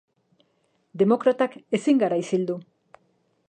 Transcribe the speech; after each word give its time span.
Demokratak 1.01 1.57
ezin 1.79 2.03
gara 2.05 2.21
isildu. 2.25 2.57